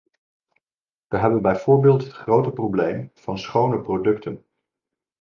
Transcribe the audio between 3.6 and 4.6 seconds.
producten.